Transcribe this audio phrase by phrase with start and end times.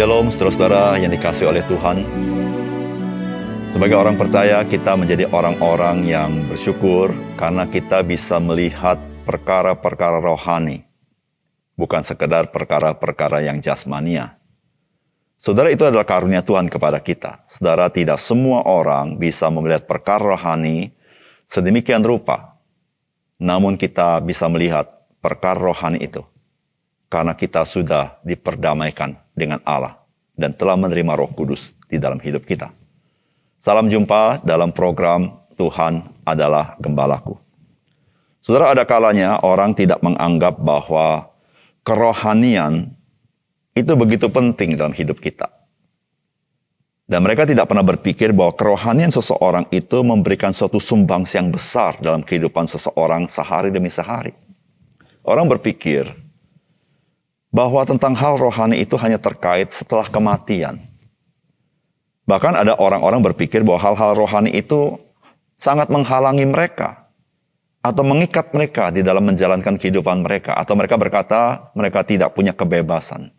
[0.00, 2.08] Shalom saudara-saudara yang dikasih oleh Tuhan.
[3.68, 8.96] Sebagai orang percaya, kita menjadi orang-orang yang bersyukur karena kita bisa melihat
[9.28, 10.88] perkara-perkara rohani,
[11.76, 14.40] bukan sekedar perkara-perkara yang jasmania.
[15.36, 17.44] Saudara, itu adalah karunia Tuhan kepada kita.
[17.44, 20.96] Saudara, tidak semua orang bisa melihat perkara rohani
[21.44, 22.56] sedemikian rupa.
[23.36, 24.88] Namun kita bisa melihat
[25.20, 26.24] perkara rohani itu
[27.10, 29.98] karena kita sudah diperdamaikan dengan Allah
[30.38, 32.70] dan telah menerima Roh Kudus di dalam hidup kita.
[33.60, 37.36] Salam jumpa dalam program Tuhan adalah Gembalaku.
[38.40, 41.28] Saudara, ada kalanya orang tidak menganggap bahwa
[41.84, 42.96] kerohanian
[43.76, 45.52] itu begitu penting dalam hidup kita.
[47.04, 52.22] Dan mereka tidak pernah berpikir bahwa kerohanian seseorang itu memberikan suatu sumbangsi yang besar dalam
[52.22, 54.32] kehidupan seseorang sehari demi sehari.
[55.26, 56.06] Orang berpikir
[57.50, 60.78] bahwa tentang hal rohani itu hanya terkait setelah kematian.
[62.30, 65.02] Bahkan ada orang-orang berpikir bahwa hal-hal rohani itu
[65.58, 67.10] sangat menghalangi mereka
[67.82, 71.40] atau mengikat mereka di dalam menjalankan kehidupan mereka atau mereka berkata
[71.74, 73.34] mereka tidak punya kebebasan.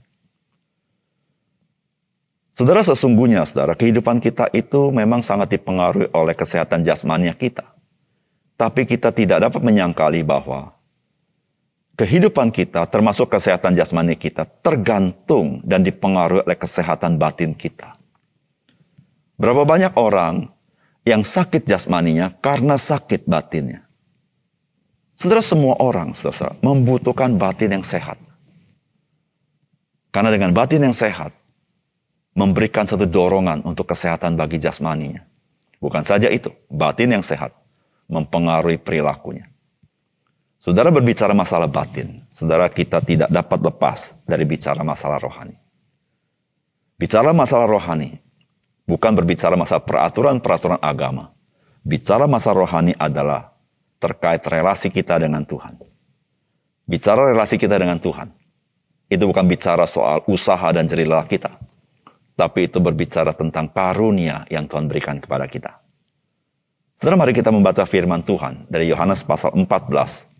[2.51, 7.63] Saudara sesungguhnya saudara kehidupan kita itu memang sangat dipengaruhi oleh kesehatan jasmania kita.
[8.59, 10.75] Tapi kita tidak dapat menyangkali bahwa
[11.99, 17.99] kehidupan kita termasuk kesehatan jasmani kita tergantung dan dipengaruhi oleh kesehatan batin kita.
[19.41, 20.53] Berapa banyak orang
[21.01, 23.89] yang sakit jasmaninya karena sakit batinnya.
[25.17, 28.17] Saudara semua orang, saudara, membutuhkan batin yang sehat.
[30.09, 31.29] Karena dengan batin yang sehat,
[32.33, 35.21] memberikan satu dorongan untuk kesehatan bagi jasmaninya.
[35.77, 37.53] Bukan saja itu, batin yang sehat
[38.09, 39.50] mempengaruhi perilakunya.
[40.61, 45.57] Saudara berbicara masalah batin, saudara kita tidak dapat lepas dari bicara masalah rohani.
[47.01, 48.21] Bicara masalah rohani,
[48.91, 51.31] Bukan berbicara masalah peraturan-peraturan agama.
[51.79, 53.55] Bicara masalah rohani adalah
[54.03, 55.79] terkait relasi kita dengan Tuhan.
[56.89, 58.35] Bicara relasi kita dengan Tuhan.
[59.07, 61.55] Itu bukan bicara soal usaha dan jerila kita.
[62.35, 65.77] Tapi itu berbicara tentang karunia yang Tuhan berikan kepada kita.
[66.99, 70.30] Setelah mari kita membaca firman Tuhan dari Yohanes pasal 14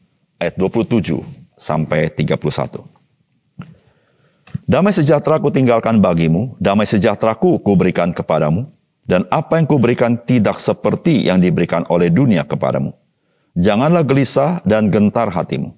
[0.42, 1.22] ayat 27
[1.54, 2.82] sampai 31.
[4.66, 8.66] Damai sejahtera ku tinggalkan bagimu, damai sejahtera ku berikan kepadamu,
[9.06, 12.96] dan apa yang kuberikan tidak seperti yang diberikan oleh dunia kepadamu.
[13.54, 15.76] Janganlah gelisah dan gentar hatimu.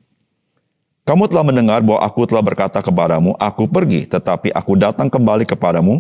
[1.04, 6.00] Kamu telah mendengar bahwa aku telah berkata kepadamu, aku pergi, tetapi aku datang kembali kepadamu.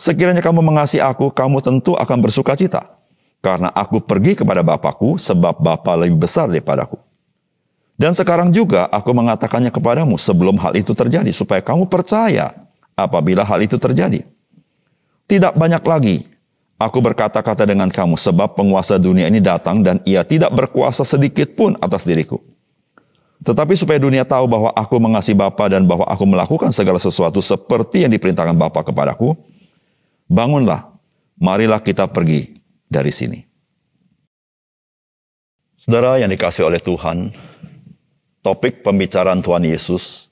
[0.00, 2.96] Sekiranya kamu mengasihi aku, kamu tentu akan bersuka cita.
[3.44, 7.07] Karena aku pergi kepada Bapakku, sebab Bapa lebih besar daripadaku.
[7.98, 12.54] Dan sekarang juga aku mengatakannya kepadamu sebelum hal itu terjadi, supaya kamu percaya
[12.94, 14.22] apabila hal itu terjadi.
[15.26, 16.22] Tidak banyak lagi
[16.78, 21.74] aku berkata-kata dengan kamu, sebab penguasa dunia ini datang dan ia tidak berkuasa sedikit pun
[21.82, 22.38] atas diriku.
[23.42, 28.06] Tetapi supaya dunia tahu bahwa aku mengasihi Bapa dan bahwa aku melakukan segala sesuatu seperti
[28.06, 29.34] yang diperintahkan Bapa kepadaku,
[30.30, 30.90] bangunlah,
[31.38, 33.38] marilah kita pergi dari sini.
[35.78, 37.30] Saudara yang dikasih oleh Tuhan,
[38.42, 40.28] topik pembicaraan Tuhan Yesus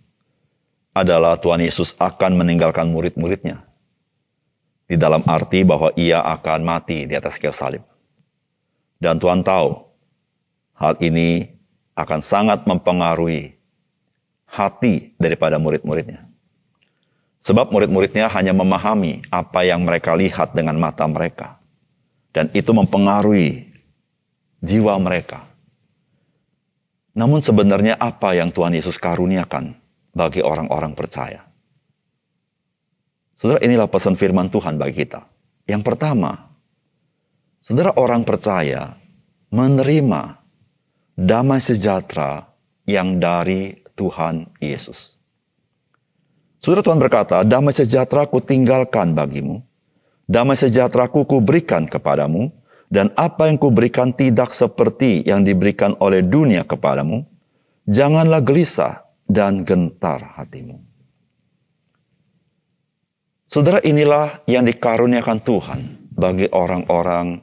[0.97, 3.61] adalah Tuhan Yesus akan meninggalkan murid-muridnya.
[4.87, 7.83] Di dalam arti bahwa ia akan mati di atas kayu salib.
[8.97, 9.83] Dan Tuhan tahu
[10.79, 11.53] hal ini
[11.99, 13.57] akan sangat mempengaruhi
[14.47, 16.25] hati daripada murid-muridnya.
[17.43, 21.61] Sebab murid-muridnya hanya memahami apa yang mereka lihat dengan mata mereka.
[22.33, 23.69] Dan itu mempengaruhi
[24.65, 25.45] jiwa mereka.
[27.17, 29.73] Namun sebenarnya apa yang Tuhan Yesus karuniakan
[30.13, 31.49] bagi orang-orang percaya?
[33.33, 35.25] Saudara, inilah pesan firman Tuhan bagi kita.
[35.65, 36.53] Yang pertama,
[37.61, 39.01] saudara orang percaya
[39.49, 40.41] menerima
[41.17, 42.53] damai sejahtera
[42.85, 45.17] yang dari Tuhan Yesus.
[46.61, 49.65] Saudara Tuhan berkata, damai sejahtera ku tinggalkan bagimu,
[50.29, 52.53] damai sejahtera ku berikan kepadamu,
[52.87, 57.27] dan apa yang kuberikan tidak seperti yang diberikan oleh dunia kepadamu,
[57.87, 60.79] janganlah gelisah dan gentar hatimu.
[63.47, 65.81] Saudara inilah yang dikaruniakan Tuhan
[66.11, 67.39] bagi orang-orang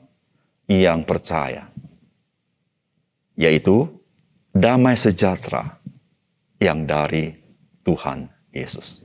[0.68, 1.72] yang percaya.
[3.40, 3.88] Yaitu
[4.52, 5.80] damai sejahtera
[6.60, 7.34] yang dari
[7.82, 9.04] Tuhan Yesus.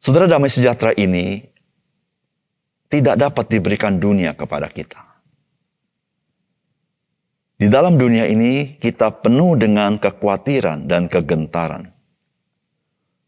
[0.00, 1.53] Saudara damai sejahtera ini
[2.88, 5.14] tidak dapat diberikan dunia kepada kita.
[7.54, 11.94] Di dalam dunia ini kita penuh dengan kekhawatiran dan kegentaran.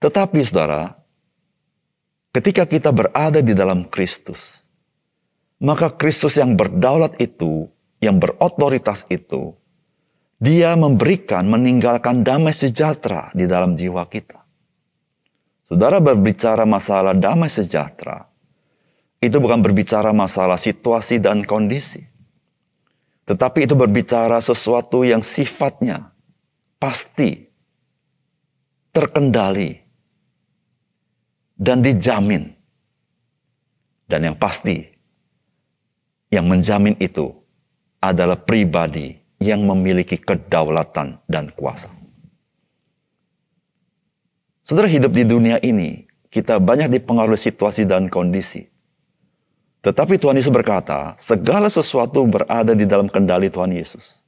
[0.03, 0.93] Tetapi saudara,
[2.35, 4.61] ketika kita berada di dalam Kristus,
[5.62, 7.70] maka Kristus yang berdaulat itu,
[8.02, 9.56] yang berotoritas itu,
[10.37, 14.44] dia memberikan, meninggalkan damai sejahtera di dalam jiwa kita.
[15.67, 18.29] Saudara berbicara masalah damai sejahtera,
[19.21, 22.05] itu bukan berbicara masalah situasi dan kondisi.
[23.27, 26.15] Tetapi itu berbicara sesuatu yang sifatnya
[26.79, 27.51] pasti,
[28.95, 29.75] terkendali,
[31.59, 32.55] dan dijamin.
[34.07, 34.87] Dan yang pasti,
[36.31, 37.35] yang menjamin itu
[37.99, 41.91] adalah pribadi yang memiliki kedaulatan dan kuasa.
[44.62, 48.75] Saudara hidup di dunia ini, kita banyak dipengaruhi situasi dan kondisi.
[49.87, 54.19] Tetapi Tuhan Yesus berkata, segala sesuatu berada di dalam kendali Tuhan Yesus.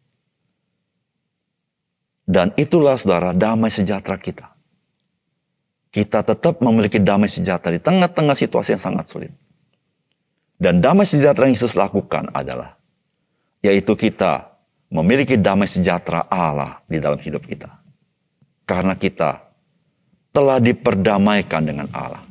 [2.23, 4.55] Dan itulah saudara damai sejahtera kita.
[5.91, 9.33] Kita tetap memiliki damai sejahtera di tengah-tengah situasi yang sangat sulit.
[10.63, 12.79] Dan damai sejahtera yang Yesus lakukan adalah,
[13.59, 14.55] yaitu kita
[14.95, 17.83] memiliki damai sejahtera Allah di dalam hidup kita.
[18.63, 19.43] Karena kita
[20.31, 22.28] telah diperdamaikan dengan Allah.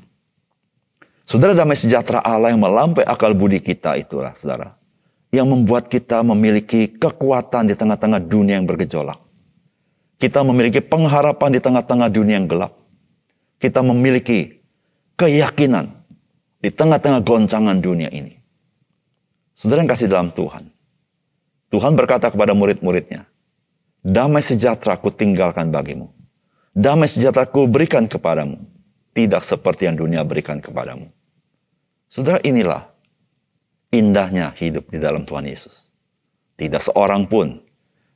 [1.28, 4.80] Saudara damai sejahtera Allah yang melampaui akal budi kita itulah saudara.
[5.28, 9.20] Yang membuat kita memiliki kekuatan di tengah-tengah dunia yang bergejolak.
[10.16, 12.80] Kita memiliki pengharapan di tengah-tengah dunia yang gelap.
[13.60, 14.64] Kita memiliki
[15.20, 15.92] keyakinan
[16.64, 18.40] di tengah-tengah goncangan dunia ini.
[19.52, 20.72] Saudara yang kasih dalam Tuhan.
[21.76, 23.28] Tuhan berkata kepada murid-muridnya,
[24.00, 26.08] Damai sejahtera ku tinggalkan bagimu.
[26.72, 28.64] Damai sejahtera ku berikan kepadamu.
[29.12, 31.17] Tidak seperti yang dunia berikan kepadamu.
[32.08, 32.88] Saudara inilah
[33.92, 35.92] indahnya hidup di dalam Tuhan Yesus.
[36.58, 37.62] Tidak seorang pun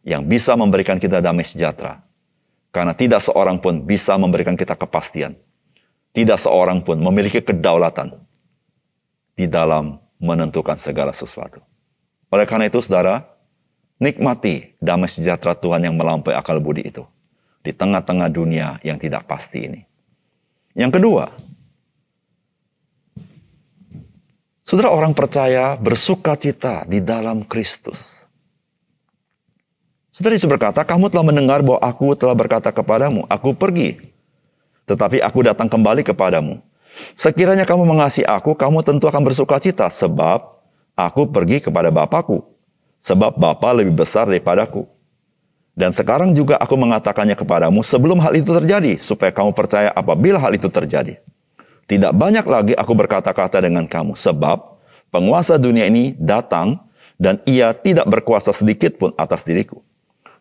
[0.01, 2.01] yang bisa memberikan kita damai sejahtera.
[2.71, 5.35] Karena tidak seorang pun bisa memberikan kita kepastian.
[6.15, 8.15] Tidak seorang pun memiliki kedaulatan
[9.35, 11.59] di dalam menentukan segala sesuatu.
[12.31, 13.27] Oleh karena itu, saudara,
[14.01, 17.05] Nikmati damai sejahtera Tuhan yang melampaui akal budi itu.
[17.61, 19.85] Di tengah-tengah dunia yang tidak pasti ini.
[20.73, 21.29] Yang kedua,
[24.71, 28.23] saudara orang percaya bersuka cita di dalam Kristus.
[30.15, 33.99] Saudara Yesus berkata, kamu telah mendengar bahwa aku telah berkata kepadamu, aku pergi.
[34.87, 36.63] Tetapi aku datang kembali kepadamu.
[37.11, 40.39] Sekiranya kamu mengasihi aku, kamu tentu akan bersuka cita, sebab
[40.95, 42.47] aku pergi kepada Bapakku
[42.95, 44.87] sebab Bapa lebih besar daripadaku.
[45.75, 50.55] Dan sekarang juga aku mengatakannya kepadamu sebelum hal itu terjadi, supaya kamu percaya apabila hal
[50.55, 51.19] itu terjadi.
[51.91, 54.79] Tidak banyak lagi aku berkata-kata dengan kamu, sebab
[55.11, 56.79] penguasa dunia ini datang
[57.19, 59.83] dan ia tidak berkuasa sedikit pun atas diriku.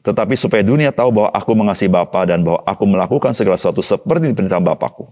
[0.07, 4.31] Tetapi supaya dunia tahu bahwa aku mengasihi Bapa dan bahwa aku melakukan segala sesuatu seperti
[4.31, 5.11] perintah Bapakku.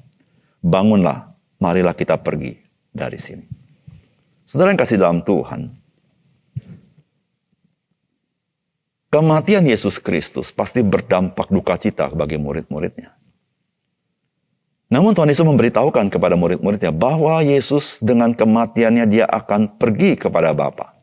[0.63, 2.55] Bangunlah, marilah kita pergi
[2.95, 3.43] dari sini.
[4.47, 5.75] Saudara yang kasih dalam Tuhan,
[9.11, 13.18] Kematian Yesus Kristus pasti berdampak duka cita bagi murid-muridnya.
[14.89, 20.97] Namun Tuhan Yesus memberitahukan kepada murid-muridnya bahwa Yesus dengan kematiannya dia akan pergi kepada Bapa.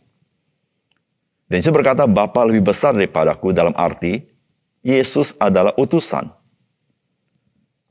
[1.45, 4.25] Dan Yesus berkata, Bapa lebih besar daripadaku dalam arti
[4.81, 6.33] Yesus adalah utusan.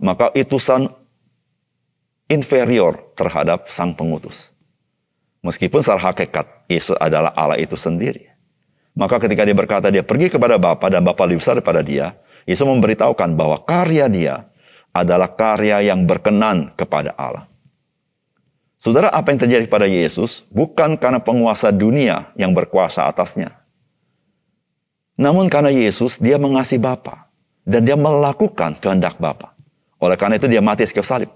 [0.02, 0.90] Maka utusan
[2.26, 4.50] inferior terhadap sang pengutus.
[5.47, 8.35] Meskipun secara hakikat Yesus adalah Allah itu sendiri.
[8.99, 12.18] Maka ketika dia berkata dia pergi kepada Bapa dan Bapa lebih besar daripada dia,
[12.50, 14.35] Yesus memberitahukan bahwa karya dia
[14.94, 17.50] adalah karya yang berkenan kepada Allah.
[18.78, 23.58] Saudara, apa yang terjadi pada Yesus bukan karena penguasa dunia yang berkuasa atasnya.
[25.18, 27.26] Namun karena Yesus, dia mengasihi Bapa
[27.66, 29.56] dan dia melakukan kehendak Bapa.
[29.98, 31.30] Oleh karena itu dia mati sekian salib.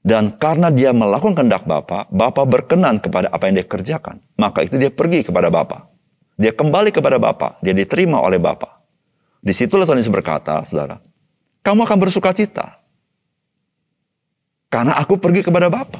[0.00, 4.18] Dan karena dia melakukan kehendak Bapa, Bapa berkenan kepada apa yang dia kerjakan.
[4.34, 5.92] Maka itu dia pergi kepada Bapa.
[6.40, 8.80] Dia kembali kepada Bapa, dia diterima oleh Bapa.
[9.44, 11.04] Di situlah Tuhan Yesus berkata, saudara,
[11.60, 12.80] kamu akan bersuka cita.
[14.70, 15.98] Karena aku pergi kepada Bapa.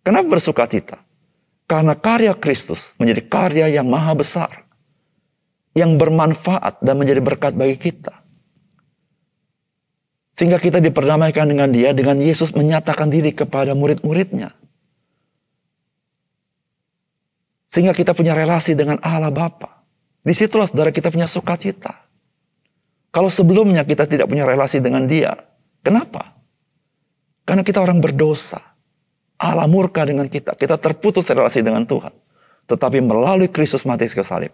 [0.00, 1.02] Kenapa bersuka cita?
[1.66, 4.64] Karena karya Kristus menjadi karya yang maha besar.
[5.76, 8.24] Yang bermanfaat dan menjadi berkat bagi kita.
[10.32, 14.56] Sehingga kita diperdamaikan dengan dia, dengan Yesus menyatakan diri kepada murid-muridnya.
[17.68, 19.84] Sehingga kita punya relasi dengan Allah Bapa.
[20.24, 22.05] Di situlah saudara kita punya sukacita.
[23.16, 25.32] Kalau sebelumnya kita tidak punya relasi dengan dia,
[25.80, 26.36] kenapa?
[27.48, 28.60] Karena kita orang berdosa.
[29.40, 30.52] Allah murka dengan kita.
[30.52, 32.12] Kita terputus relasi dengan Tuhan.
[32.68, 34.52] Tetapi melalui Kristus mati ke salib.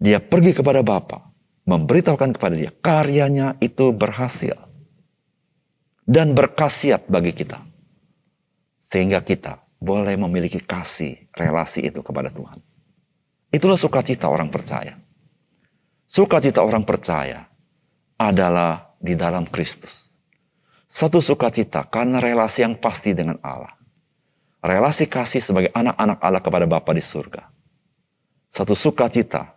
[0.00, 1.20] Dia pergi kepada Bapa,
[1.68, 4.56] memberitahukan kepada dia karyanya itu berhasil
[6.08, 7.60] dan berkhasiat bagi kita.
[8.80, 12.56] Sehingga kita boleh memiliki kasih, relasi itu kepada Tuhan.
[13.52, 14.96] Itulah sukacita orang percaya.
[16.08, 17.49] Sukacita orang percaya
[18.20, 20.12] adalah di dalam Kristus.
[20.84, 23.72] Satu sukacita karena relasi yang pasti dengan Allah.
[24.60, 27.48] Relasi kasih sebagai anak-anak Allah kepada Bapa di surga.
[28.52, 29.56] Satu sukacita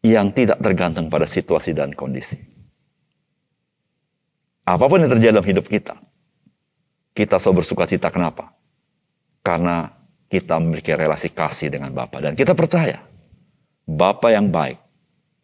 [0.00, 2.40] yang tidak tergantung pada situasi dan kondisi.
[4.64, 6.00] Apa pun yang terjadi dalam hidup kita,
[7.12, 8.08] kita selalu bersuka cita.
[8.08, 8.56] Kenapa?
[9.44, 9.92] Karena
[10.32, 13.04] kita memiliki relasi kasih dengan Bapa dan kita percaya
[13.84, 14.80] Bapa yang baik,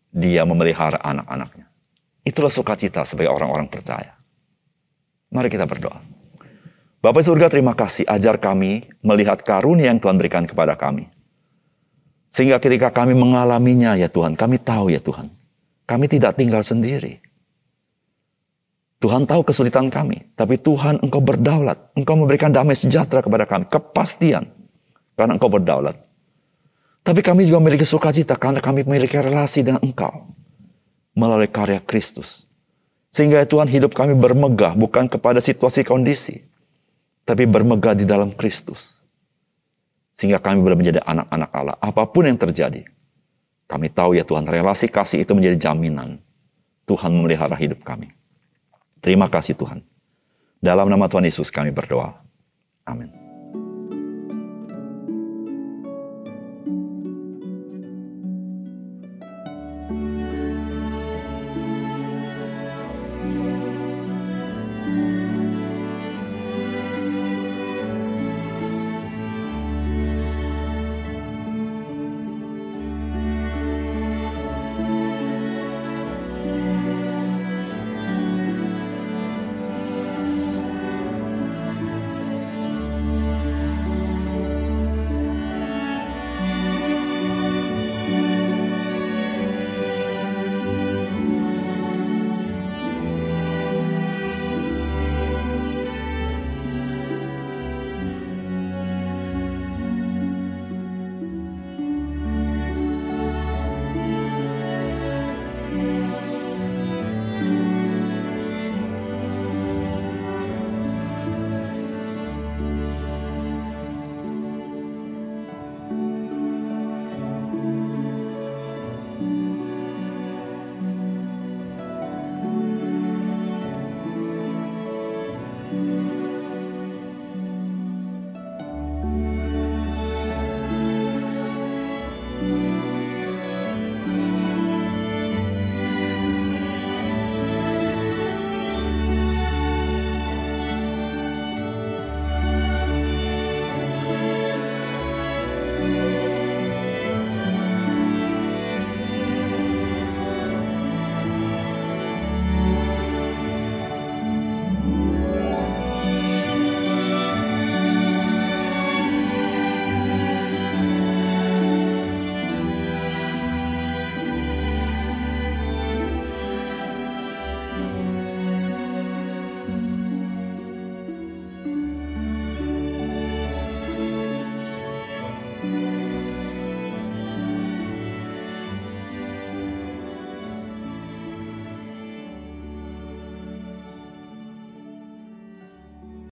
[0.09, 1.70] dia memelihara anak-anaknya.
[2.25, 4.17] Itulah sukacita sebagai orang-orang percaya.
[5.33, 6.01] Mari kita berdoa.
[7.01, 11.09] Bapak surga terima kasih ajar kami melihat karunia yang Tuhan berikan kepada kami.
[12.29, 15.33] Sehingga ketika kami mengalaminya ya Tuhan, kami tahu ya Tuhan.
[15.89, 17.19] Kami tidak tinggal sendiri.
[19.01, 21.81] Tuhan tahu kesulitan kami, tapi Tuhan engkau berdaulat.
[21.97, 24.45] Engkau memberikan damai sejahtera kepada kami, kepastian.
[25.17, 25.97] Karena engkau berdaulat.
[27.01, 30.37] Tapi kami juga memiliki sukacita karena kami memiliki relasi dengan engkau.
[31.21, 32.49] Melalui karya Kristus.
[33.13, 36.41] Sehingga Tuhan hidup kami bermegah bukan kepada situasi kondisi.
[37.29, 39.05] Tapi bermegah di dalam Kristus.
[40.17, 41.77] Sehingga kami boleh menjadi anak-anak Allah.
[41.77, 42.89] Apa pun yang terjadi.
[43.69, 46.17] Kami tahu ya Tuhan relasi kasih itu menjadi jaminan.
[46.89, 48.11] Tuhan memelihara hidup kami.
[49.05, 49.85] Terima kasih Tuhan.
[50.59, 52.19] Dalam nama Tuhan Yesus kami berdoa.
[52.89, 53.20] Amin.